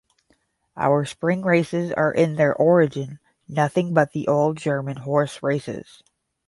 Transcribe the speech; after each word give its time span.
Our 0.75 1.05
spring 1.05 1.43
races 1.43 1.91
are 1.91 2.11
in 2.11 2.33
their 2.35 2.55
origin 2.55 3.19
nothing 3.47 3.93
but 3.93 4.13
the 4.13 4.27
old 4.27 4.57
German 4.57 4.97
horse-races. 4.97 6.01